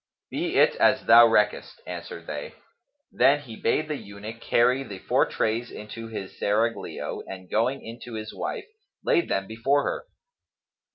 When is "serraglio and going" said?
6.39-7.85